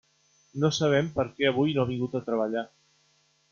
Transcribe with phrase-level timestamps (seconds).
[0.63, 2.67] No sabem per què avui no ha vingut a treballar.